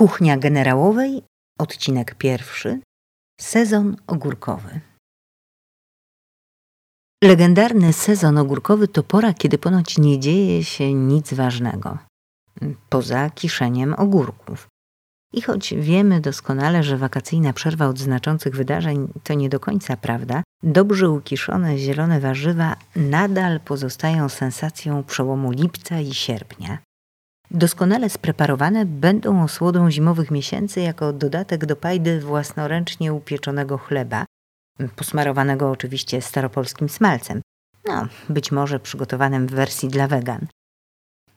[0.00, 1.22] Kuchnia generałowej,
[1.58, 2.80] odcinek pierwszy,
[3.40, 4.80] sezon ogórkowy.
[7.24, 11.98] Legendarny sezon ogórkowy to pora, kiedy ponoć nie dzieje się nic ważnego,
[12.88, 14.68] poza kiszeniem ogórków.
[15.32, 20.42] I choć wiemy doskonale, że wakacyjna przerwa od znaczących wydarzeń to nie do końca prawda,
[20.62, 26.78] dobrze ukiszone zielone warzywa nadal pozostają sensacją przełomu lipca i sierpnia.
[27.50, 34.24] Doskonale spreparowane będą osłodą zimowych miesięcy jako dodatek do pajdy własnoręcznie upieczonego chleba,
[34.96, 37.40] posmarowanego oczywiście staropolskim smalcem,
[37.84, 40.46] no, być może przygotowanym w wersji dla wegan.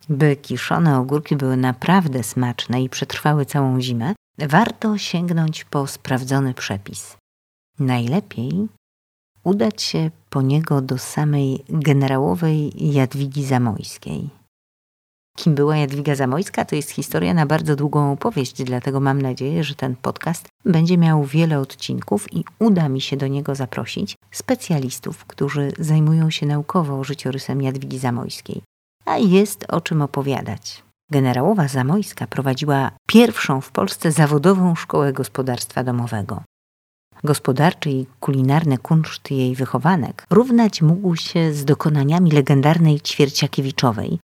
[0.10, 7.18] By kiszone ogórki były naprawdę smaczne i przetrwały całą zimę, warto sięgnąć po sprawdzony przepis.
[7.80, 8.68] Najlepiej
[9.44, 14.43] udać się po niego do samej generałowej Jadwigi Zamojskiej.
[15.38, 19.76] Kim była Jadwiga Zamojska, to jest historia na bardzo długą opowieść, dlatego mam nadzieję, że
[19.76, 25.72] ten podcast będzie miał wiele odcinków i uda mi się do niego zaprosić specjalistów, którzy
[25.80, 28.62] zajmują się naukowo życiorysem Jadwigi Zamojskiej.
[29.06, 30.84] A jest o czym opowiadać.
[31.12, 36.44] Generałowa Zamojska prowadziła pierwszą w Polsce zawodową szkołę gospodarstwa domowego.
[37.24, 44.20] Gospodarczy i kulinarny kunszt jej wychowanek równać mógł się z dokonaniami legendarnej Ćwierciakiewiczowej,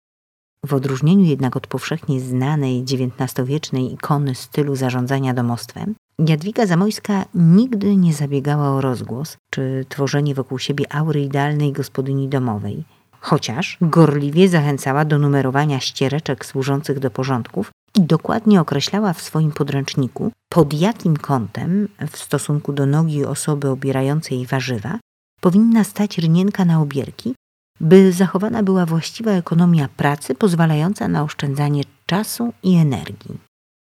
[0.65, 8.13] w odróżnieniu jednak od powszechnie znanej XIX-wiecznej ikony stylu zarządzania domostwem, Jadwiga Zamojska nigdy nie
[8.13, 12.83] zabiegała o rozgłos czy tworzenie wokół siebie aury idealnej gospodyni domowej,
[13.19, 20.31] chociaż gorliwie zachęcała do numerowania ściereczek służących do porządków i dokładnie określała w swoim podręczniku,
[20.49, 24.99] pod jakim kątem w stosunku do nogi osoby obierającej warzywa
[25.41, 27.35] powinna stać rynienka na obierki
[27.79, 33.37] by zachowana była właściwa ekonomia pracy pozwalająca na oszczędzanie czasu i energii.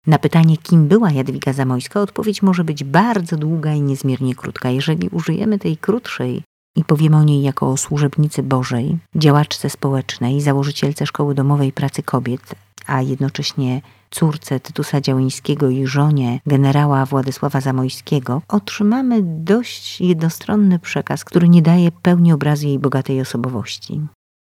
[0.07, 4.71] Na pytanie, kim była Jadwiga Zamojska, odpowiedź może być bardzo długa i niezmiernie krótka.
[4.71, 6.43] Jeżeli użyjemy tej krótszej
[6.77, 12.55] i powiemy o niej jako o służebnicy Bożej, działaczce społecznej, założycielce Szkoły Domowej Pracy Kobiet,
[12.87, 13.83] a jednocześnie
[14.15, 21.93] córce Tytusa Działyńskiego i żonie generała Władysława Zamojskiego, otrzymamy dość jednostronny przekaz, który nie daje
[21.93, 24.01] pełni obrazu jej bogatej osobowości.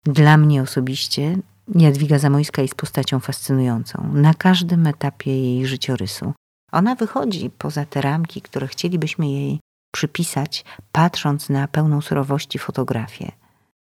[0.05, 1.37] Dla mnie osobiście
[1.75, 6.33] Jadwiga Zamojska jest postacią fascynującą na każdym etapie jej życiorysu.
[6.71, 9.59] Ona wychodzi poza te ramki, które chcielibyśmy jej
[9.93, 13.31] przypisać, patrząc na pełną surowości fotografię.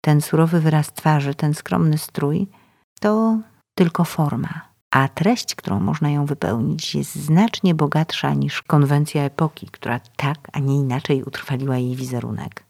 [0.02, 2.48] Ten surowy wyraz twarzy, ten skromny strój
[3.00, 3.40] to
[3.76, 10.00] tylko forma a treść, którą można ją wypełnić, jest znacznie bogatsza niż konwencja epoki, która
[10.16, 12.64] tak, a nie inaczej utrwaliła jej wizerunek.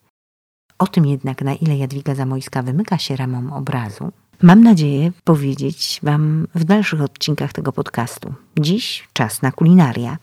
[0.80, 6.48] O tym jednak, na ile Jadwiga Zamojska wymyka się ramom obrazu, mam nadzieję powiedzieć Wam
[6.56, 8.34] w dalszych odcinkach tego podcastu.
[8.60, 10.18] Dziś czas na kulinaria.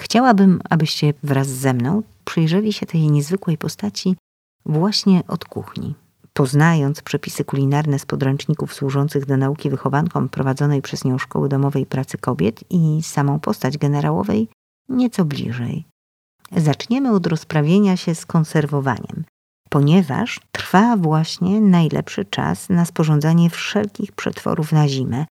[0.00, 4.16] Chciałabym, abyście wraz ze mną przyjrzeli się tej niezwykłej postaci
[4.66, 5.94] właśnie od kuchni
[6.32, 12.18] poznając przepisy kulinarne z podręczników służących do nauki wychowankom prowadzonej przez nią Szkoły Domowej Pracy
[12.18, 14.48] Kobiet i samą postać generałowej
[14.88, 15.84] nieco bliżej.
[16.56, 19.24] Zaczniemy od rozprawienia się z konserwowaniem,
[19.70, 25.26] ponieważ trwa właśnie najlepszy czas na sporządzanie wszelkich przetworów na zimę,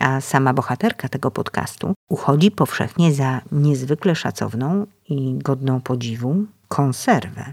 [0.00, 7.52] a sama bohaterka tego podcastu uchodzi powszechnie za niezwykle szacowną i godną podziwu konserwę.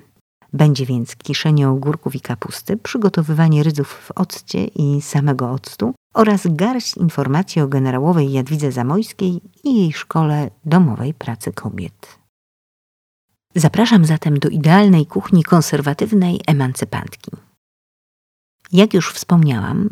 [0.53, 6.97] Będzie więc kiszenie ogórków i kapusty, przygotowywanie rydzów w occie i samego octu oraz garść
[6.97, 12.19] informacji o generałowej Jadwidze Zamojskiej i jej szkole domowej pracy kobiet.
[13.55, 17.31] Zapraszam zatem do idealnej kuchni konserwatywnej emancypantki.
[18.71, 19.89] Jak już wspomniałam,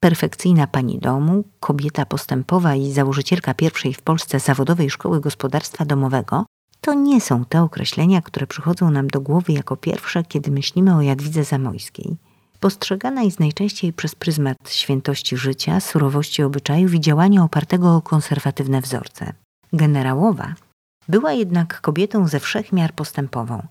[0.00, 6.46] perfekcyjna pani domu, kobieta postępowa i założycielka pierwszej w Polsce zawodowej szkoły gospodarstwa domowego
[6.80, 11.02] to nie są te określenia, które przychodzą nam do głowy jako pierwsze, kiedy myślimy o
[11.02, 12.16] Jadwidze Zamojskiej.
[12.60, 19.32] Postrzegana jest najczęściej przez pryzmat świętości życia, surowości obyczajów i działania opartego o konserwatywne wzorce.
[19.72, 20.54] Generałowa
[21.08, 23.66] była jednak kobietą ze wszech miar postępową.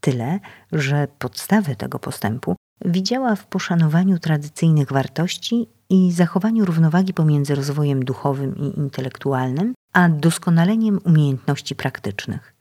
[0.00, 0.40] Tyle,
[0.72, 8.56] że podstawę tego postępu widziała w poszanowaniu tradycyjnych wartości i zachowaniu równowagi pomiędzy rozwojem duchowym
[8.56, 12.54] i intelektualnym, a doskonaleniem umiejętności praktycznych.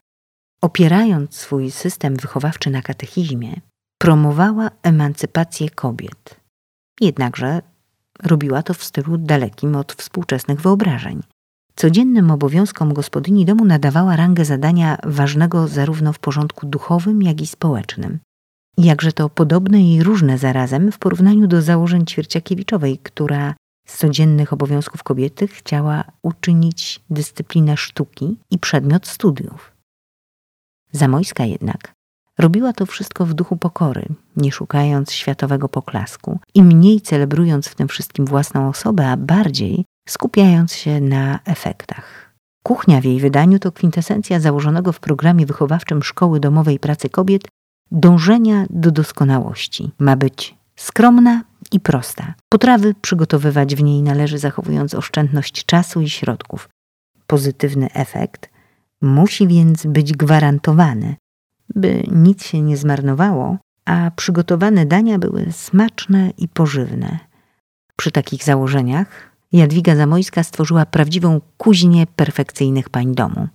[0.61, 3.61] Opierając swój system wychowawczy na katechizmie,
[4.01, 6.39] promowała emancypację kobiet.
[7.01, 7.61] Jednakże
[8.23, 11.21] robiła to w stylu dalekim od współczesnych wyobrażeń.
[11.75, 18.19] Codziennym obowiązkom gospodyni domu nadawała rangę zadania ważnego zarówno w porządku duchowym, jak i społecznym.
[18.77, 23.55] Jakże to podobne i różne zarazem w porównaniu do założeń Ćwierciakiewiczowej, która
[23.85, 29.71] z codziennych obowiązków kobiety chciała uczynić dyscyplinę sztuki i przedmiot studiów.
[30.91, 31.93] Zamojska jednak
[32.37, 34.05] robiła to wszystko w duchu pokory,
[34.37, 40.73] nie szukając światowego poklasku i mniej celebrując w tym wszystkim własną osobę, a bardziej skupiając
[40.73, 42.35] się na efektach.
[42.63, 47.47] Kuchnia w jej wydaniu to kwintesencja założonego w programie wychowawczym Szkoły Domowej Pracy Kobiet
[47.91, 49.91] dążenia do doskonałości.
[49.99, 52.33] Ma być skromna i prosta.
[52.49, 56.69] Potrawy przygotowywać w niej należy zachowując oszczędność czasu i środków.
[57.27, 58.49] Pozytywny efekt
[59.01, 61.15] musi więc być gwarantowany,
[61.75, 67.19] by nic się nie zmarnowało, a przygotowane dania były smaczne i pożywne.
[67.95, 73.47] Przy takich założeniach Jadwiga Zamojska stworzyła prawdziwą kuźnię perfekcyjnych pań domu.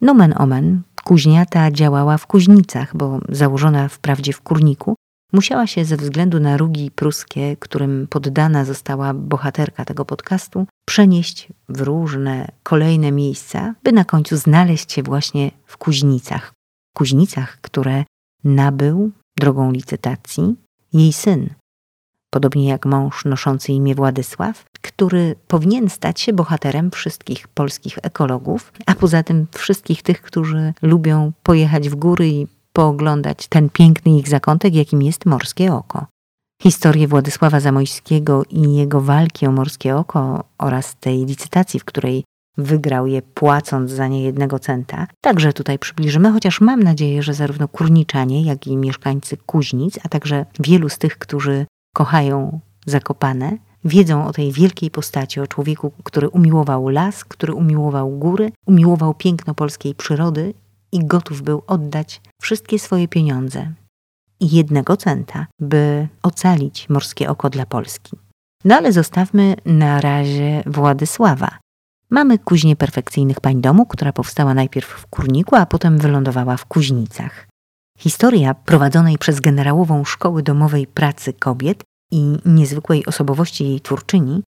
[0.00, 4.94] Nomen omen, kuźnia ta działała w Kuźnicach, bo założona wprawdzie w Kurniku,
[5.32, 11.80] musiała się ze względu na rugi pruskie, którym poddana została bohaterka tego podcastu, przenieść w
[11.80, 16.52] różne kolejne miejsca, by na końcu znaleźć się właśnie w Kuźnicach.
[16.96, 18.04] Kuźnicach, które
[18.44, 20.56] nabył drogą licytacji
[20.92, 21.50] jej syn,
[22.30, 28.94] podobnie jak mąż noszący imię Władysław, który powinien stać się bohaterem wszystkich polskich ekologów, a
[28.94, 32.46] poza tym wszystkich tych, którzy lubią pojechać w góry i
[32.76, 36.06] pooglądać ten piękny ich zakątek, jakim jest Morskie Oko.
[36.62, 42.24] Historię Władysława Zamojskiego i jego walki o Morskie Oko oraz tej licytacji, w której
[42.58, 47.68] wygrał je płacąc za nie jednego centa, także tutaj przybliżymy, chociaż mam nadzieję, że zarówno
[47.68, 54.32] kurniczanie, jak i mieszkańcy Kuźnic, a także wielu z tych, którzy kochają Zakopane, wiedzą o
[54.32, 60.54] tej wielkiej postaci, o człowieku, który umiłował las, który umiłował góry, umiłował piękno polskiej przyrody
[60.92, 63.72] i gotów był oddać wszystkie swoje pieniądze
[64.40, 68.16] i jednego centa, by ocalić morskie oko dla Polski.
[68.64, 71.58] No ale zostawmy na razie Władysława.
[72.10, 77.48] Mamy kuźnię perfekcyjnych pań domu, która powstała najpierw w Kurniku, a potem wylądowała w Kuźnicach.
[77.98, 84.42] Historia prowadzonej przez generałową Szkoły Domowej Pracy Kobiet i niezwykłej osobowości jej twórczyni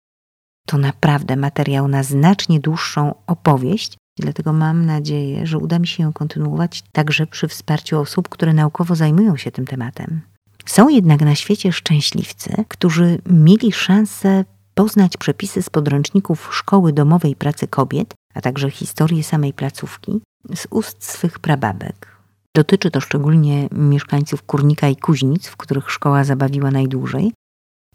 [0.66, 6.12] to naprawdę materiał na znacznie dłuższą opowieść, dlatego mam nadzieję, że uda mi się ją
[6.12, 10.20] kontynuować także przy wsparciu osób, które naukowo zajmują się tym tematem.
[10.66, 17.68] Są jednak na świecie szczęśliwcy, którzy mieli szansę poznać przepisy z podręczników Szkoły Domowej Pracy
[17.68, 20.20] Kobiet, a także historię samej placówki
[20.54, 22.16] z ust swych prababek.
[22.54, 27.32] Dotyczy to szczególnie mieszkańców Kurnika i Kuźnic, w których szkoła zabawiła najdłużej,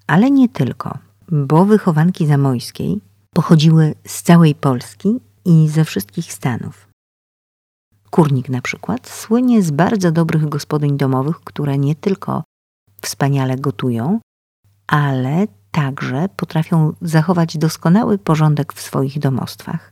[0.08, 0.98] ale nie tylko,
[1.32, 3.00] bo wychowanki zamojskiej
[3.34, 6.88] pochodziły z całej Polski i ze wszystkich stanów.
[8.10, 12.44] Kurnik na przykład słynie z bardzo dobrych gospodyń domowych, które nie tylko
[13.02, 14.20] wspaniale gotują,
[14.88, 19.92] ale także potrafią zachować doskonały porządek w swoich domostwach.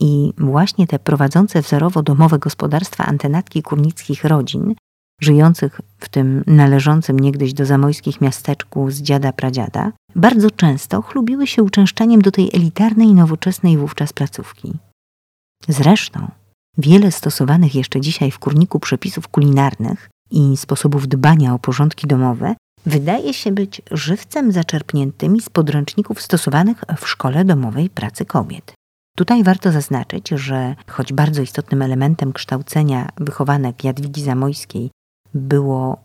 [0.00, 4.74] I właśnie te prowadzące wzorowo domowe gospodarstwa antenatki kurnickich rodzin,
[5.20, 11.62] żyjących w tym należącym niegdyś do zamojskich miasteczku z dziada pradziada, bardzo często chlubiły się
[11.62, 14.78] uczęszczaniem do tej elitarnej, nowoczesnej wówczas placówki.
[15.68, 16.30] Zresztą
[16.78, 22.54] wiele stosowanych jeszcze dzisiaj w kurniku przepisów kulinarnych i sposobów dbania o porządki domowe
[22.86, 28.72] wydaje się być żywcem zaczerpniętymi z podręczników stosowanych w szkole domowej pracy kobiet.
[29.16, 34.90] Tutaj warto zaznaczyć, że choć bardzo istotnym elementem kształcenia wychowanek Jadwigi Zamojskiej
[35.34, 35.98] było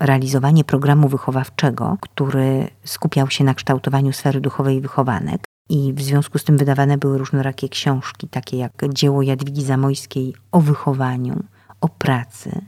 [0.00, 6.44] realizowanie programu wychowawczego, który skupiał się na kształtowaniu sfery duchowej wychowanek i w związku z
[6.44, 11.44] tym wydawane były różnorakie książki, takie jak dzieło Jadwigi Zamojskiej o wychowaniu,
[11.80, 12.60] o pracy,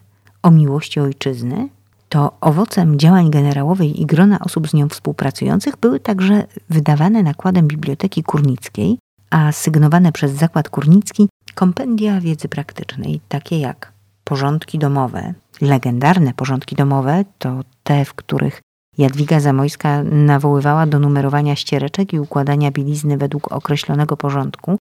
[0.43, 1.69] o miłości ojczyzny,
[2.09, 8.23] to owocem działań generałowej i grona osób z nią współpracujących były także wydawane nakładem Biblioteki
[8.23, 8.99] Kurnickiej,
[9.31, 13.93] a sygnowane przez Zakład Kurnicki kompendia wiedzy praktycznej, takie jak
[14.25, 18.63] porządki domowe, legendarne porządki domowe, to te, w których
[18.99, 24.79] Jadwiga Zamojska nawoływała do numerowania ściereczek i układania bielizny według określonego porządku,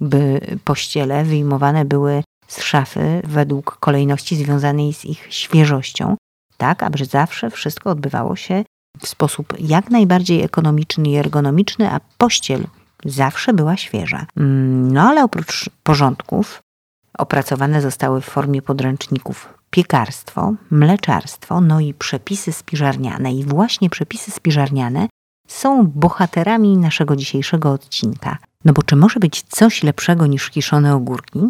[0.00, 6.16] by pościele wyjmowane były z szafy według kolejności związanej z ich świeżością,
[6.56, 8.64] tak aby zawsze wszystko odbywało się
[8.98, 12.66] w sposób jak najbardziej ekonomiczny i ergonomiczny, a pościel
[13.04, 14.26] zawsze była świeża.
[14.36, 16.60] Mm, no ale oprócz porządków
[17.18, 23.32] opracowane zostały w formie podręczników piekarstwo, mleczarstwo, no i przepisy spiżarniane.
[23.32, 25.08] I właśnie przepisy spiżarniane
[25.48, 28.38] są bohaterami naszego dzisiejszego odcinka.
[28.64, 31.40] No bo czy może być coś lepszego niż kiszone ogórki?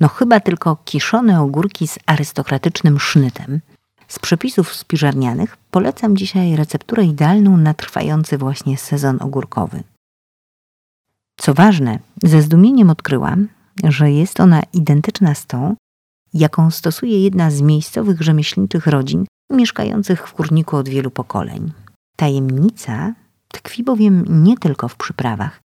[0.00, 3.60] No chyba tylko kiszone ogórki z arystokratycznym sznytem.
[4.08, 9.82] Z przepisów spiżarnianych polecam dzisiaj recepturę idealną na trwający właśnie sezon ogórkowy.
[11.36, 13.48] Co ważne, ze zdumieniem odkryłam,
[13.84, 15.76] że jest ona identyczna z tą,
[16.34, 21.72] jaką stosuje jedna z miejscowych rzemieślniczych rodzin mieszkających w kurniku od wielu pokoleń.
[22.16, 23.14] Tajemnica
[23.48, 25.60] tkwi bowiem nie tylko w przyprawach,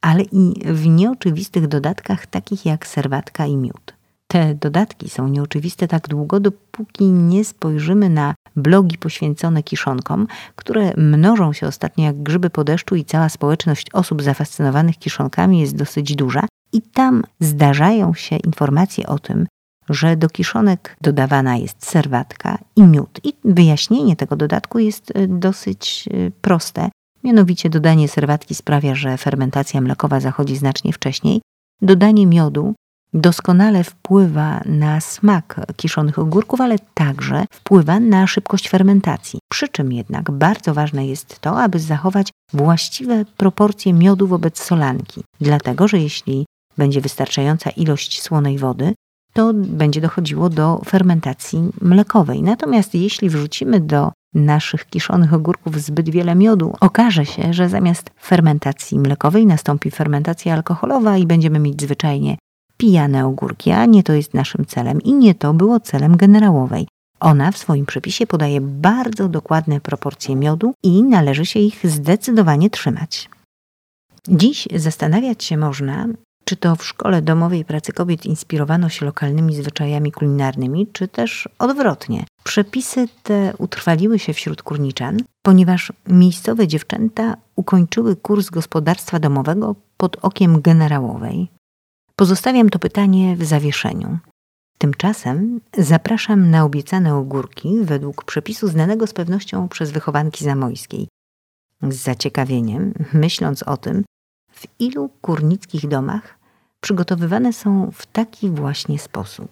[0.00, 3.94] ale i w nieoczywistych dodatkach takich jak serwatka i miód.
[4.26, 10.26] Te dodatki są nieoczywiste tak długo, dopóki nie spojrzymy na blogi poświęcone kiszonkom,
[10.56, 15.76] które mnożą się ostatnio jak grzyby po deszczu i cała społeczność osób zafascynowanych kiszonkami jest
[15.76, 16.46] dosyć duża.
[16.72, 19.46] I tam zdarzają się informacje o tym,
[19.92, 23.20] że do kiszonek dodawana jest serwatka i miód.
[23.24, 26.90] I wyjaśnienie tego dodatku jest e, dosyć e, proste.
[27.24, 31.40] Mianowicie dodanie serwatki sprawia, że fermentacja mlekowa zachodzi znacznie wcześniej.
[31.82, 32.74] Dodanie miodu
[33.14, 39.38] doskonale wpływa na smak kiszonych ogórków, ale także wpływa na szybkość fermentacji.
[39.50, 45.88] Przy czym jednak bardzo ważne jest to, aby zachować właściwe proporcje miodu wobec solanki, dlatego
[45.88, 46.46] że jeśli
[46.78, 48.94] będzie wystarczająca ilość słonej wody,
[49.32, 52.42] to będzie dochodziło do fermentacji mlekowej.
[52.42, 58.98] Natomiast jeśli wrzucimy do naszych kiszonych ogórków zbyt wiele miodu, okaże się, że zamiast fermentacji
[58.98, 62.36] mlekowej nastąpi fermentacja alkoholowa i będziemy mieć zwyczajnie
[62.76, 66.86] pijane ogórki, a nie to jest naszym celem i nie to było celem generałowej.
[67.20, 73.30] Ona w swoim przepisie podaje bardzo dokładne proporcje miodu i należy się ich zdecydowanie trzymać.
[74.28, 76.06] Dziś zastanawiać się można,
[76.44, 82.24] czy to w szkole domowej pracy kobiet inspirowano się lokalnymi zwyczajami kulinarnymi, czy też odwrotnie.
[82.44, 90.60] Przepisy te utrwaliły się wśród kurniczan, ponieważ miejscowe dziewczęta ukończyły kurs gospodarstwa domowego pod okiem
[90.60, 91.48] generałowej.
[92.16, 94.18] Pozostawiam to pytanie w zawieszeniu.
[94.78, 101.08] Tymczasem zapraszam na obiecane ogórki według przepisu znanego z pewnością przez wychowanki zamojskiej.
[101.82, 104.04] Z zaciekawieniem, myśląc o tym,
[104.62, 106.38] w ilu kurnickich domach
[106.80, 109.48] przygotowywane są w taki właśnie sposób.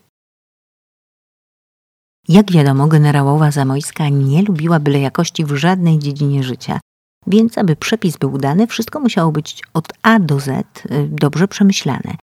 [2.28, 6.80] Jak wiadomo, generałowa Zamojska nie lubiła byle jakości w żadnej dziedzinie życia,
[7.26, 12.16] więc aby przepis był udany, wszystko musiało być od A do Z y, dobrze przemyślane.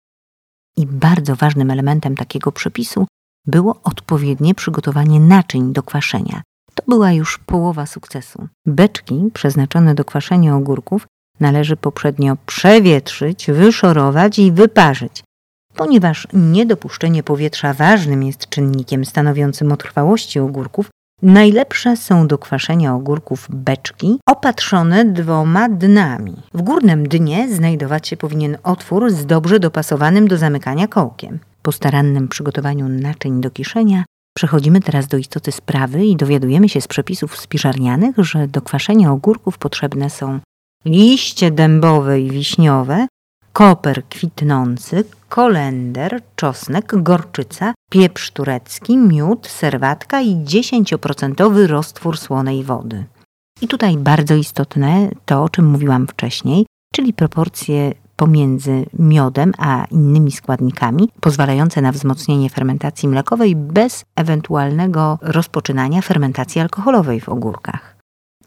[0.77, 3.08] I bardzo ważnym elementem takiego przepisu
[3.48, 6.42] było odpowiednie przygotowanie naczyń do kwaszenia.
[6.75, 8.48] To była już połowa sukcesu.
[8.65, 11.08] Beczki przeznaczone do kwaszenia ogórków
[11.39, 15.24] należy poprzednio przewietrzyć, wyszorować i wyparzyć.
[15.75, 20.89] Ponieważ niedopuszczenie powietrza ważnym jest czynnikiem stanowiącym o trwałości ogórków,
[21.22, 26.36] najlepsze są do kwaszenia ogórków beczki opatrzone dwoma dnami.
[26.54, 31.39] W górnym dnie znajdować się powinien otwór z dobrze dopasowanym do zamykania kołkiem.
[31.62, 34.04] Po starannym przygotowaniu naczyń do kiszenia
[34.38, 39.58] Przechodzimy teraz do istoty sprawy i dowiadujemy się z przepisów spiżarnianych, że do kwaszenia ogórków
[39.58, 40.39] potrzebne są
[40.86, 43.08] liście dębowe i wiśniowe,
[43.54, 53.06] koper kwitnący, kolender, czosnek, gorczyca, pieprz turecki, miód, serwatka i 10% roztwór słonej wody.
[53.62, 60.32] I tutaj bardzo istotne to, o czym mówiłam wcześniej, czyli proporcje pomiędzy miodem a innymi
[60.32, 67.95] składnikami, pozwalające na wzmocnienie fermentacji mlekowej bez ewentualnego rozpoczynania fermentacji alkoholowej w ogórkach.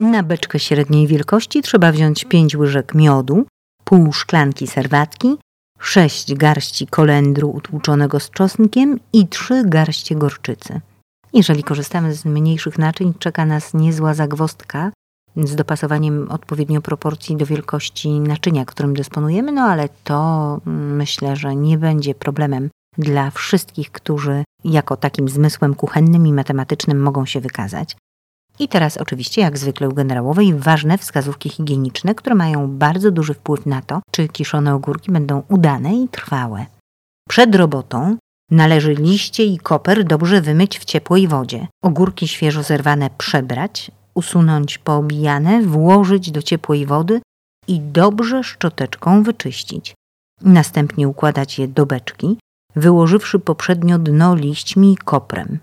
[0.01, 3.47] Na beczkę średniej wielkości trzeba wziąć 5 łyżek miodu,
[3.85, 5.37] pół szklanki serwatki,
[5.79, 10.81] 6 garści kolendru utłuczonego z czosnkiem i 3 garście gorczycy.
[11.33, 14.93] Jeżeli korzystamy z mniejszych naczyń, czeka nas niezła zagwostka
[15.37, 21.79] z dopasowaniem odpowiednio proporcji do wielkości naczynia, którym dysponujemy, no ale to myślę, że nie
[21.79, 27.97] będzie problemem dla wszystkich, którzy jako takim zmysłem kuchennym i matematycznym mogą się wykazać.
[28.59, 33.67] I teraz oczywiście, jak zwykle u generałowej, ważne wskazówki higieniczne, które mają bardzo duży wpływ
[33.67, 36.67] na to, czy kiszone ogórki będą udane i trwałe.
[37.29, 38.17] Przed robotą
[38.51, 41.67] należy liście i koper dobrze wymyć w ciepłej wodzie.
[41.83, 47.21] Ogórki świeżo zerwane przebrać, usunąć poobijane, włożyć do ciepłej wody
[47.69, 49.95] i dobrze szczoteczką wyczyścić.
[50.43, 52.39] Następnie układać je do beczki,
[52.77, 55.59] wyłożywszy poprzednio dno liśćmi i koprem.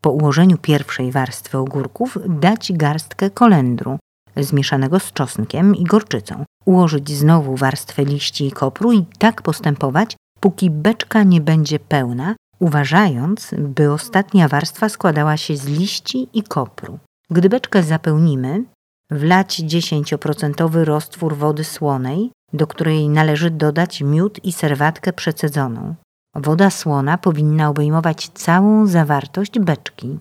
[0.00, 3.98] Po ułożeniu pierwszej warstwy ogórków dać garstkę kolendru
[4.36, 6.44] zmieszanego z czosnkiem i gorczycą.
[6.64, 13.54] Ułożyć znowu warstwę liści i kopru i tak postępować, póki beczka nie będzie pełna, uważając,
[13.58, 16.98] by ostatnia warstwa składała się z liści i kopru.
[17.30, 18.64] Gdy beczkę zapełnimy,
[19.10, 25.94] wlać 10% roztwór wody słonej, do której należy dodać miód i serwatkę przecedzoną.
[26.34, 30.18] Woda słona powinna obejmować całą zawartość beczki.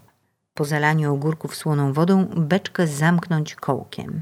[0.53, 4.21] Po zalaniu ogórków słoną wodą beczkę zamknąć kołkiem.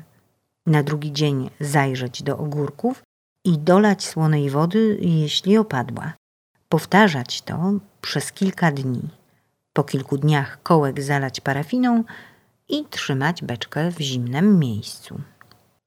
[0.66, 3.04] Na drugi dzień zajrzeć do ogórków
[3.46, 6.14] i dolać słonej wody, jeśli opadła.
[6.70, 9.10] Powtarzać to przez kilka dni.
[9.74, 12.04] Po kilku dniach kołek zalać parafiną
[12.70, 15.22] i trzymać beczkę w zimnym miejscu.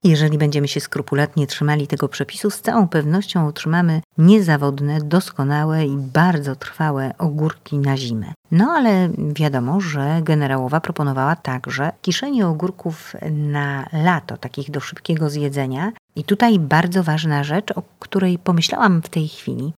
[0.04, 6.56] Jeżeli będziemy się skrupulatnie trzymali tego przepisu, z całą pewnością otrzymamy niezawodne, doskonałe i bardzo
[6.56, 8.32] trwałe ogórki na zimę.
[8.50, 15.92] No ale wiadomo, że generałowa proponowała także kiszenie ogórków na lato, takich do szybkiego zjedzenia.
[16.16, 19.72] I tutaj bardzo ważna rzecz, o której pomyślałam w tej chwili.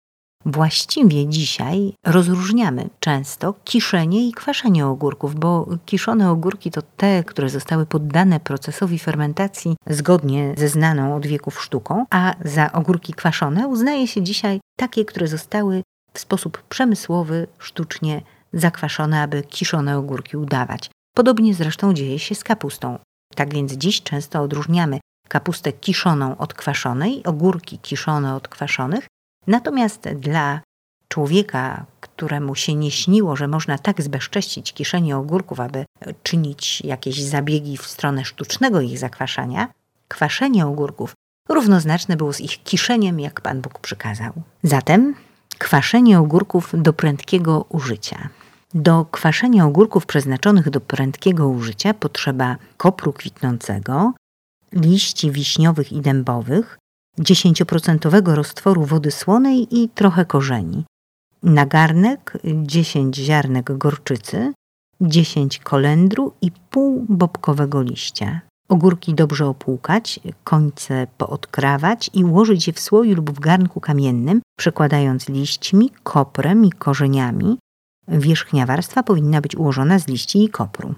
[0.45, 7.85] Właściwie dzisiaj rozróżniamy często kiszenie i kwaszenie ogórków, bo kiszone ogórki to te, które zostały
[7.85, 14.21] poddane procesowi fermentacji zgodnie ze znaną od wieków sztuką, a za ogórki kwaszone uznaje się
[14.21, 15.83] dzisiaj takie, które zostały
[16.13, 18.21] w sposób przemysłowy, sztucznie
[18.53, 20.89] zakwaszone, aby kiszone ogórki udawać.
[21.15, 22.99] Podobnie zresztą dzieje się z kapustą.
[23.35, 29.07] Tak więc dziś często odróżniamy kapustę kiszoną od kwaszonej, ogórki kiszone od kwaszonych,
[29.47, 30.61] Natomiast dla
[31.07, 35.85] człowieka, któremu się nie śniło, że można tak zbezcześcić kieszenie ogórków, aby
[36.23, 39.67] czynić jakieś zabiegi w stronę sztucznego ich zakwaszania,
[40.07, 41.13] kwaszenie ogórków
[41.49, 44.33] równoznaczne było z ich kiszeniem, jak Pan Bóg przykazał.
[44.63, 45.15] Zatem
[45.57, 48.29] kwaszenie ogórków do prędkiego użycia.
[48.73, 54.13] Do kwaszenia ogórków przeznaczonych do prędkiego użycia potrzeba kopru kwitnącego,
[54.73, 56.77] liści wiśniowych i dębowych,
[57.19, 60.85] 10% roztworu wody słonej i trochę korzeni.
[61.43, 64.53] Na garnek 10 ziarnek gorczycy,
[65.01, 68.41] 10 kolendru i pół bobkowego liścia.
[68.69, 75.29] Ogórki dobrze opłukać, końce poodkrawać i ułożyć je w słoju lub w garnku kamiennym, przekładając
[75.29, 77.57] liśćmi, koprem i korzeniami.
[78.07, 80.95] Wierzchnia warstwa powinna być ułożona z liści i kopru.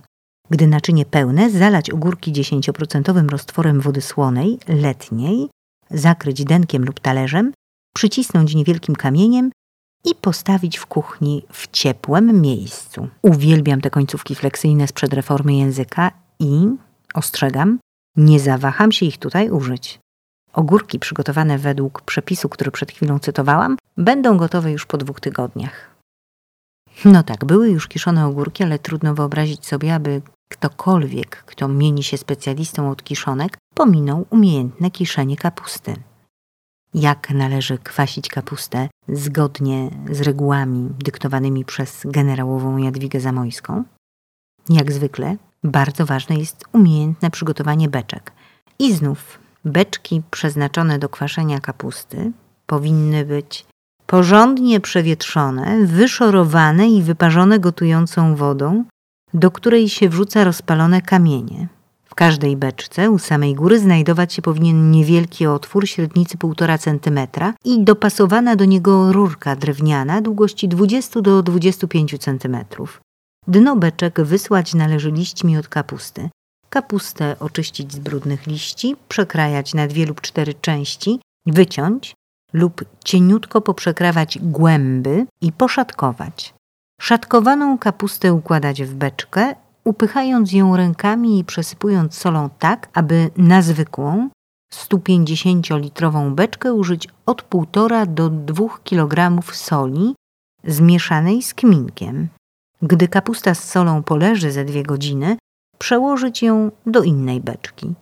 [0.50, 5.50] Gdy naczynie pełne, zalać ogórki 10% roztworem wody słonej, letniej,
[5.92, 7.54] zakryć denkiem lub talerzem,
[7.96, 9.52] przycisnąć niewielkim kamieniem
[10.06, 13.08] i postawić w kuchni w ciepłym miejscu.
[13.22, 16.68] Uwielbiam te końcówki fleksyjne sprzed reformy języka i,
[17.14, 17.80] ostrzegam,
[18.18, 20.00] nie zawaham się ich tutaj użyć.
[20.54, 25.94] Ogórki przygotowane według przepisu, który przed chwilą cytowałam, będą gotowe już po dwóch tygodniach.
[27.06, 30.22] No tak, były już kiszone ogórki, ale trudno wyobrazić sobie, aby
[30.54, 35.96] ktokolwiek, kto mieni się specjalistą od kiszonek, pominął umiejętne kiszenie kapusty.
[36.94, 43.84] Jak należy kwasić kapustę zgodnie z regułami dyktowanymi przez generałową Jadwigę Zamojską?
[44.70, 48.32] Jak zwykle, bardzo ważne jest umiejętne przygotowanie beczek.
[48.80, 52.32] I znów, beczki przeznaczone do kwaszenia kapusty
[52.66, 53.66] powinny być
[54.08, 58.84] porządnie przewietrzone, wyszorowane i wyparzone gotującą wodą,
[59.34, 61.68] do której się wrzuca rozpalone kamienie.
[62.14, 67.84] W każdej beczce u samej góry znajdować się powinien niewielki otwór średnicy 1,5 cm i
[67.84, 72.58] dopasowana do niego rurka drewniana długości 20 do 25 cm.
[73.48, 76.30] Dno beczek wysłać należy liśćmi od kapusty.
[76.70, 82.16] Kapustę oczyścić z brudnych liści, przekrajać na dwie lub cztery części, wyciąć
[82.54, 86.54] lub cieniutko poprzekrawać głęby i poszatkować.
[87.04, 94.30] Szatkowaną kapustę układać w beczkę, upychając ją rękami i przesypując solą tak, aby na zwykłą
[94.74, 100.16] 150-litrową beczkę użyć od 1,5 do 2 kg soli
[100.64, 102.28] zmieszanej z kminkiem.
[102.82, 105.38] Gdy kapusta z solą poleży ze dwie godziny,
[105.78, 107.94] przełożyć ją do innej beczki.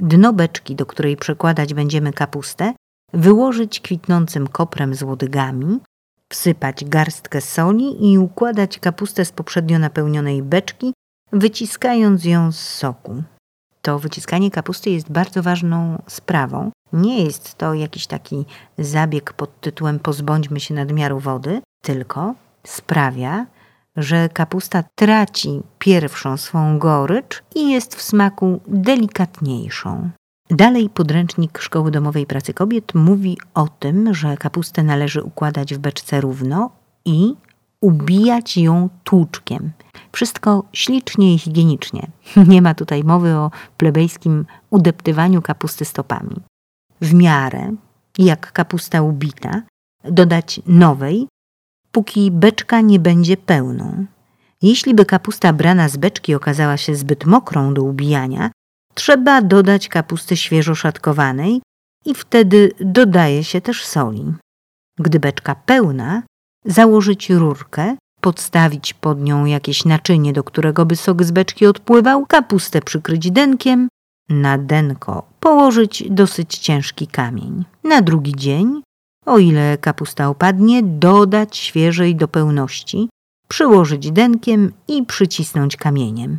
[0.00, 2.74] Dno beczki, do której przekładać będziemy kapustę,
[3.12, 5.80] wyłożyć kwitnącym koprem z łodygami,
[6.32, 10.92] wsypać garstkę soli i układać kapustę z poprzednio napełnionej beczki,
[11.32, 13.22] wyciskając ją z soku.
[13.82, 16.70] To wyciskanie kapusty jest bardzo ważną sprawą.
[16.92, 18.44] Nie jest to jakiś taki
[18.78, 22.34] zabieg pod tytułem pozbądźmy się nadmiaru wody, tylko
[22.64, 23.46] sprawia,
[23.96, 30.10] że kapusta traci pierwszą swą gorycz i jest w smaku delikatniejszą.
[30.50, 36.20] Dalej podręcznik Szkoły Domowej Pracy Kobiet mówi o tym, że kapustę należy układać w beczce
[36.20, 36.70] równo
[37.04, 37.34] i
[37.80, 39.72] ubijać ją tłuczkiem.
[40.12, 42.06] Wszystko ślicznie i higienicznie.
[42.48, 46.36] Nie ma tutaj mowy o plebejskim udeptywaniu kapusty stopami.
[47.00, 47.72] W miarę,
[48.18, 49.62] jak kapusta ubita,
[50.04, 51.28] dodać nowej,
[51.92, 54.06] póki beczka nie będzie pełną.
[54.62, 58.50] Jeśli by kapusta brana z beczki okazała się zbyt mokrą do ubijania,
[58.96, 61.62] trzeba dodać kapusty świeżo szatkowanej
[62.04, 64.34] i wtedy dodaje się też soli.
[64.98, 66.22] Gdy beczka pełna,
[66.64, 72.80] założyć rurkę, podstawić pod nią jakieś naczynie, do którego by sok z beczki odpływał, kapustę
[72.80, 73.88] przykryć denkiem,
[74.28, 77.64] na denko położyć dosyć ciężki kamień.
[77.84, 78.82] Na drugi dzień,
[79.26, 83.08] o ile kapusta opadnie, dodać świeżej do pełności,
[83.48, 86.38] przyłożyć denkiem i przycisnąć kamieniem.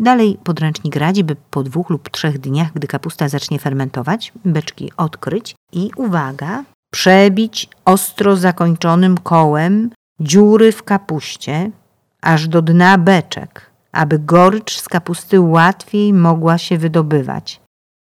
[0.00, 5.54] Dalej podręcznik radzi, by po dwóch lub trzech dniach, gdy kapusta zacznie fermentować, beczki odkryć
[5.72, 11.70] i uwaga, przebić ostro zakończonym kołem dziury w kapuście
[12.22, 17.60] aż do dna beczek, aby gorycz z kapusty łatwiej mogła się wydobywać.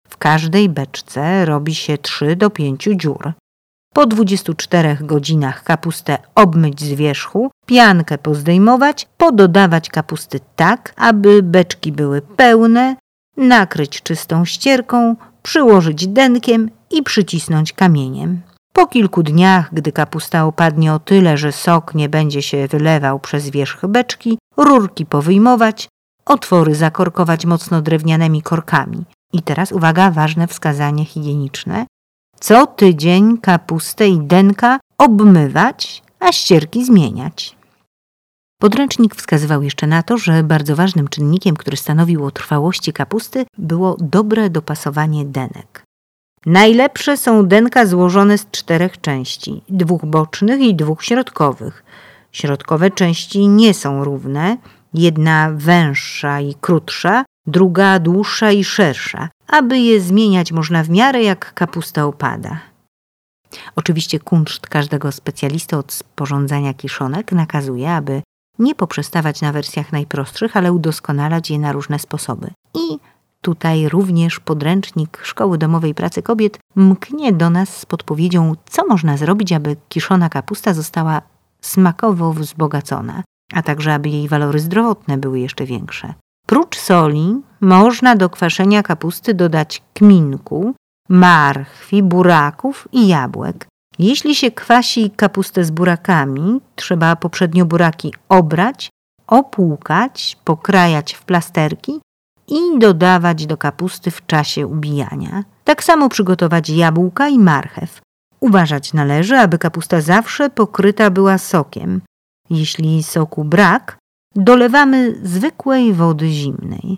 [0.09, 3.33] W każdej beczce robi się 3 do 5 dziur.
[3.93, 12.21] Po 24 godzinach kapustę obmyć z wierzchu, piankę pozdejmować, pododawać kapusty tak, aby beczki były
[12.21, 12.95] pełne,
[13.37, 18.41] nakryć czystą ścierką, przyłożyć denkiem i przycisnąć kamieniem.
[18.73, 23.49] Po kilku dniach, gdy kapusta opadnie o tyle, że sok nie będzie się wylewał przez
[23.49, 25.89] wierzch beczki, rurki powyjmować,
[26.25, 29.05] otwory zakorkować mocno drewnianymi korkami.
[29.33, 31.85] I teraz uwaga, ważne wskazanie higieniczne.
[32.41, 37.55] Co tydzień kapustę i denka obmywać, a ścierki zmieniać.
[38.61, 43.97] Podręcznik wskazywał jeszcze na to, że bardzo ważnym czynnikiem, który stanowił o trwałości kapusty, było
[43.99, 45.83] dobre dopasowanie denek.
[46.45, 51.83] Najlepsze są denka złożone z czterech części, dwóch bocznych i dwóch środkowych.
[52.31, 54.57] Środkowe części nie są równe,
[54.93, 61.53] jedna węższa i krótsza, druga dłuższa i szersza, aby je zmieniać można w miarę jak
[61.53, 62.59] kapusta opada.
[63.75, 68.21] Oczywiście kunszt każdego specjalisty od sporządzania kiszonek nakazuje, aby
[68.59, 72.51] nie poprzestawać na wersjach najprostszych, ale udoskonalać je na różne sposoby.
[72.73, 72.99] I
[73.41, 79.51] Tutaj również podręcznik Szkoły Domowej Pracy Kobiet mknie do nas z podpowiedzią, co można zrobić,
[79.53, 81.21] aby kiszona kapusta została
[81.61, 83.23] smakowo wzbogacona,
[83.53, 86.13] a także aby jej walory zdrowotne były jeszcze większe.
[86.51, 90.75] Prócz soli można do kwaszenia kapusty dodać kminku,
[91.09, 93.67] marchwi, buraków i jabłek.
[93.99, 98.89] Jeśli się kwasi kapustę z burakami, trzeba poprzednio buraki obrać,
[99.27, 102.01] opłukać, pokrajać w plasterki
[102.47, 105.43] i dodawać do kapusty w czasie ubijania.
[105.63, 108.01] Tak samo przygotować jabłka i marchew.
[108.39, 112.01] Uważać należy, aby kapusta zawsze pokryta była sokiem.
[112.49, 114.00] Jeśli soku brak,
[114.35, 116.97] dolewamy zwykłej wody zimnej.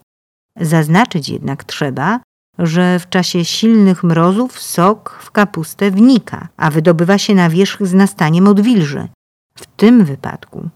[0.60, 2.20] Zaznaczyć jednak trzeba,
[2.60, 7.94] że w czasie silnych mrozów sok w kapustę wnika, a wydobywa się na wierzch z
[7.94, 9.08] nastaniem odwilży.
[9.56, 10.70] W tym wypadku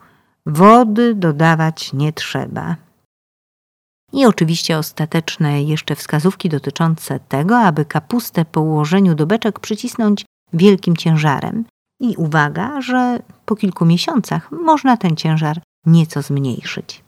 [0.45, 2.75] wody dodawać nie trzeba.
[4.13, 10.97] I oczywiście ostateczne jeszcze wskazówki dotyczące tego, aby kapustę po ułożeniu do beczek przycisnąć wielkim
[10.97, 11.65] ciężarem.
[11.99, 17.03] I uwaga, że po kilku miesiącach można ten ciężar nieco zmniejszyć.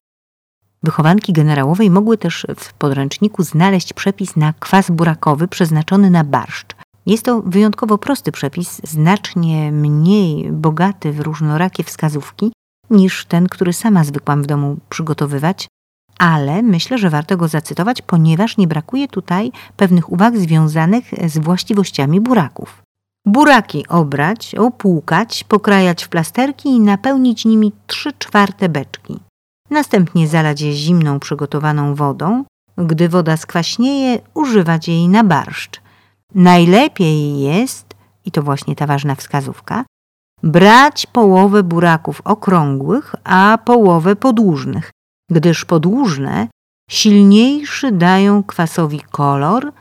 [0.83, 6.75] Wychowanki generałowej mogły też w podręczniku znaleźć przepis na kwas burakowy przeznaczony na barszcz.
[7.05, 12.51] Jest to wyjątkowo prosty przepis, znacznie mniej bogaty w różnorakie wskazówki
[12.89, 15.67] niż ten, który sama zwykłam w domu przygotowywać,
[16.17, 22.21] ale myślę, że warto go zacytować, ponieważ nie brakuje tutaj pewnych uwag związanych z właściwościami
[22.21, 22.81] buraków.
[23.29, 29.19] Buraki obrać, opłukać, pokrajać w plasterki i napełnić nimi 3 czwarte beczki.
[29.69, 32.43] Następnie zalać je zimną przygotowaną wodą.
[32.77, 35.81] Gdy woda skwaśnieje, używać jej na barszcz.
[36.35, 37.85] Najlepiej jest,
[38.25, 39.85] i to właśnie ta ważna wskazówka,
[40.43, 44.91] brać połowę buraków okrągłych, a połowę podłużnych,
[45.31, 46.47] gdyż podłużne
[46.91, 49.71] silniejszy dają kwasowi kolor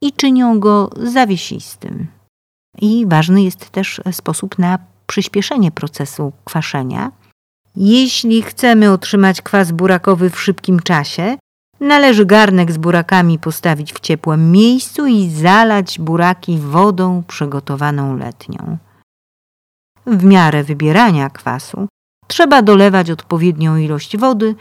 [0.00, 2.15] i czynią go zawiesistym.
[2.80, 7.12] I ważny jest też sposób na przyspieszenie procesu kwaszenia.
[7.76, 11.36] Jeśli chcemy otrzymać kwas burakowy w szybkim czasie,
[11.80, 18.78] należy garnek z burakami postawić w ciepłym miejscu i zalać buraki wodą przygotowaną letnią.
[20.06, 21.88] W miarę wybierania kwasu
[22.26, 24.54] trzeba dolewać odpowiednią ilość wody,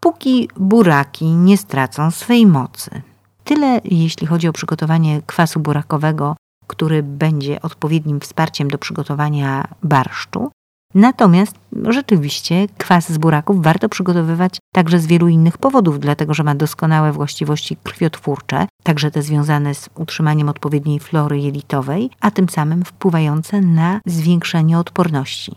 [0.00, 3.02] póki buraki nie stracą swej mocy.
[3.44, 6.36] Tyle jeśli chodzi o przygotowanie kwasu burakowego,
[6.68, 10.50] który będzie odpowiednim wsparciem do przygotowania barszczu.
[10.94, 11.54] Natomiast
[11.88, 17.12] rzeczywiście kwas z buraków warto przygotowywać także z wielu innych powodów, dlatego że ma doskonałe
[17.12, 24.00] właściwości krwiotwórcze, także te związane z utrzymaniem odpowiedniej flory jelitowej, a tym samym wpływające na
[24.06, 25.56] zwiększenie odporności.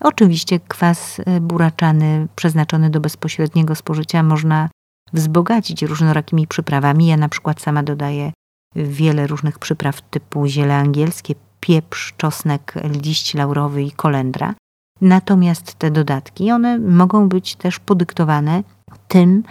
[0.00, 4.68] Oczywiście kwas e, buraczany przeznaczony do bezpośredniego spożycia można
[5.12, 7.06] wzbogacić różnorakimi przyprawami.
[7.06, 8.32] Ja na przykład sama dodaję
[8.74, 14.54] wiele różnych przypraw typu ziele angielskie, pieprz, czosnek, liść laurowy i kolendra.
[15.00, 18.62] Natomiast te dodatki, one mogą być też podyktowane
[19.08, 19.42] tym,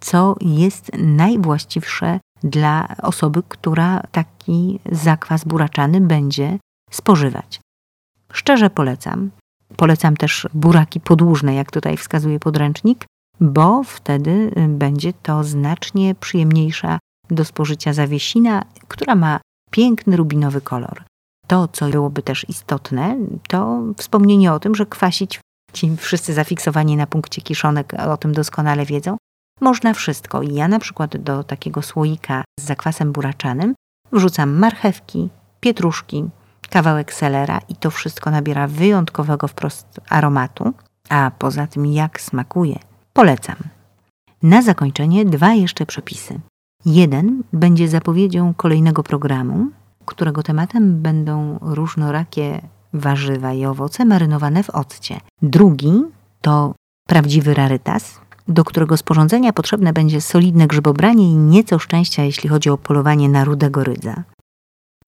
[0.00, 6.58] co jest najwłaściwsze dla osoby, która taki zakwas buraczany będzie
[6.90, 7.60] spożywać.
[8.32, 9.30] Szczerze polecam.
[9.76, 13.04] Polecam też buraki podłużne, jak tutaj wskazuje podręcznik,
[13.40, 16.98] bo wtedy będzie to znacznie przyjemniejsza
[17.30, 21.02] do spożycia zawiesina, która ma piękny rubinowy kolor.
[21.46, 23.16] To, co byłoby też istotne,
[23.48, 25.40] to wspomnienie o tym, że kwasić,
[25.72, 29.16] ci wszyscy zafiksowani na punkcie kiszonek o tym doskonale wiedzą,
[29.60, 30.42] można wszystko.
[30.42, 33.74] I ja na przykład do takiego słoika z zakwasem buraczanym
[34.12, 36.24] wrzucam marchewki, pietruszki,
[36.70, 40.72] kawałek selera i to wszystko nabiera wyjątkowego wprost aromatu.
[41.08, 42.78] A poza tym jak smakuje,
[43.12, 43.56] polecam.
[44.42, 46.40] Na zakończenie dwa jeszcze przepisy.
[46.86, 49.66] Jeden będzie zapowiedzią kolejnego programu,
[50.04, 52.60] którego tematem będą różnorakie
[52.92, 55.20] warzywa i owoce marynowane w occie.
[55.42, 56.02] Drugi
[56.40, 56.74] to
[57.08, 62.78] prawdziwy rarytas, do którego sporządzenia potrzebne będzie solidne grzybobranie i nieco szczęścia, jeśli chodzi o
[62.78, 64.22] polowanie na rudego rydza.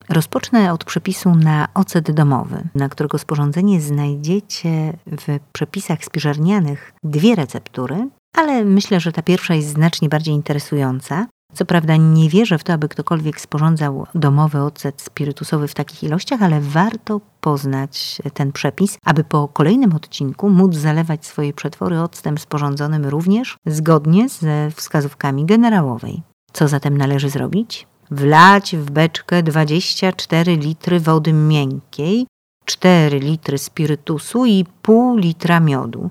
[0.09, 8.09] Rozpocznę od przepisu na ocet domowy, na którego sporządzenie znajdziecie w przepisach spiżarnianych dwie receptury,
[8.35, 11.27] ale myślę, że ta pierwsza jest znacznie bardziej interesująca.
[11.57, 16.43] Co prawda nie wierzę w to, aby ktokolwiek sporządzał domowy ocet spirytusowy w takich ilościach,
[16.43, 23.07] ale warto poznać ten przepis, aby po kolejnym odcinku móc zalewać swoje przetwory octem sporządzonym
[23.07, 26.23] również zgodnie ze wskazówkami generałowej.
[26.53, 27.87] Co zatem należy zrobić?
[28.11, 32.27] Wlać w beczkę 24 litry wody miękkiej,
[32.65, 36.11] 4 litry spirytusu i pół litra miodu.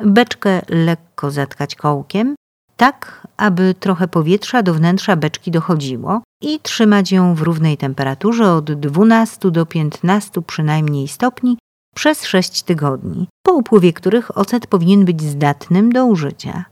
[0.00, 2.34] Beczkę lekko zatkać kołkiem,
[2.76, 8.72] tak aby trochę powietrza do wnętrza beczki dochodziło i trzymać ją w równej temperaturze od
[8.72, 11.58] 12 do 15 przynajmniej stopni
[11.94, 16.64] przez 6 tygodni, po upływie których ocet powinien być zdatnym do użycia.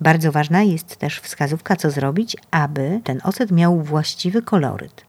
[0.00, 5.04] Bardzo ważna jest też wskazówka, co zrobić, aby ten ocet miał właściwy koloryt.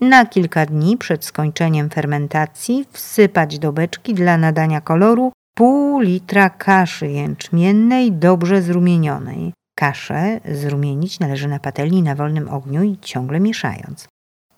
[0.00, 7.08] Na kilka dni przed skończeniem fermentacji wsypać do beczki dla nadania koloru pół litra kaszy
[7.08, 9.52] jęczmiennej dobrze zrumienionej.
[9.78, 14.08] Kaszę zrumienić należy na patelni na wolnym ogniu i ciągle mieszając.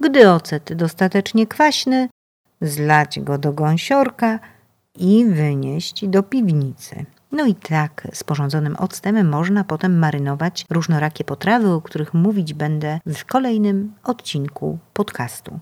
[0.00, 2.08] Gdy ocet dostatecznie kwaśny,
[2.60, 4.38] zlać go do gąsiorka
[4.94, 7.04] i wynieść do piwnicy.
[7.32, 13.24] No i tak sporządzonym octem można potem marynować różnorakie potrawy, o których mówić będę w
[13.24, 15.58] kolejnym odcinku podcastu.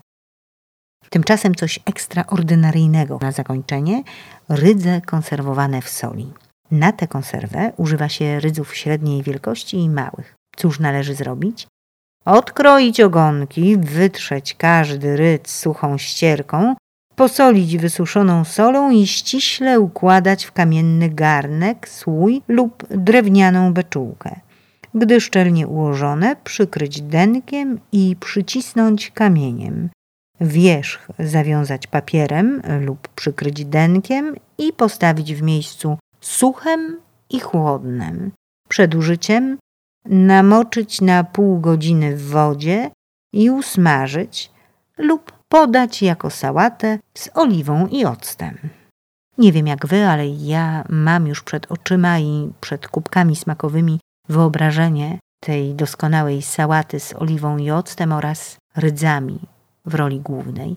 [1.09, 4.03] Tymczasem coś ekstraordynaryjnego na zakończenie
[4.49, 6.33] rydze konserwowane w soli.
[6.71, 10.35] Na tę konserwę używa się rydzów średniej wielkości i małych.
[10.55, 11.67] Cóż należy zrobić?
[12.25, 16.75] Odkroić ogonki, wytrzeć każdy rydz suchą ścierką,
[17.15, 24.39] posolić wysuszoną solą i ściśle układać w kamienny garnek, słój lub drewnianą beczułkę.
[24.95, 29.89] Gdy szczelnie ułożone, przykryć denkiem i przycisnąć kamieniem.
[30.41, 38.31] Wierzch zawiązać papierem lub przykryć denkiem i postawić w miejscu suchym i chłodnym.
[38.69, 39.57] Przed użyciem
[40.05, 42.91] namoczyć na pół godziny w wodzie
[43.33, 44.51] i usmażyć
[44.97, 48.57] lub podać jako sałatę z oliwą i octem.
[49.37, 53.99] Nie wiem jak wy, ale ja mam już przed oczyma i przed kubkami smakowymi
[54.29, 59.39] wyobrażenie tej doskonałej sałaty z oliwą i octem oraz rydzami
[59.85, 60.75] w roli głównej.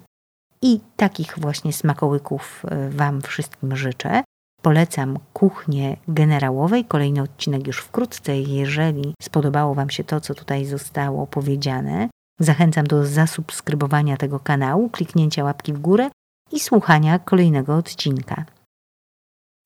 [0.63, 4.23] I takich właśnie smakołyków e, Wam wszystkim życzę.
[4.63, 6.85] Polecam kuchnię generałowej.
[6.85, 8.39] Kolejny odcinek już wkrótce.
[8.39, 12.09] Jeżeli spodobało Wam się to, co tutaj zostało powiedziane,
[12.41, 16.11] zachęcam do zasubskrybowania tego kanału, kliknięcia łapki w górę
[16.53, 18.45] i słuchania kolejnego odcinka.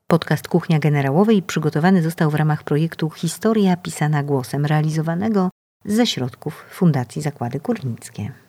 [0.09, 5.51] Podcast Kuchnia Generałowej przygotowany został w ramach projektu Historia pisana głosem, realizowanego
[5.85, 8.44] ze środków Fundacji Zakłady Górnickie.